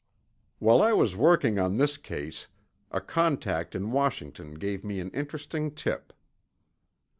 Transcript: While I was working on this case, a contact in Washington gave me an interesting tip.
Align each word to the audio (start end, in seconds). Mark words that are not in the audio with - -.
While 0.57 0.81
I 0.81 0.93
was 0.93 1.15
working 1.15 1.59
on 1.59 1.77
this 1.77 1.95
case, 1.95 2.47
a 2.89 2.99
contact 2.99 3.75
in 3.75 3.91
Washington 3.91 4.55
gave 4.55 4.83
me 4.83 4.99
an 4.99 5.11
interesting 5.11 5.69
tip. 5.75 6.11